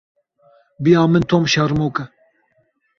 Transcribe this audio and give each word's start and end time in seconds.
Bi 0.81 0.89
ya 0.95 1.03
min 1.11 1.23
Tom 1.29 1.43
şermok 1.53 1.95
e. 2.03 2.05